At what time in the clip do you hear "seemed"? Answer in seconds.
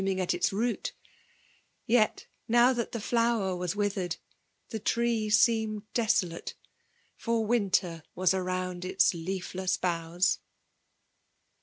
5.29-5.83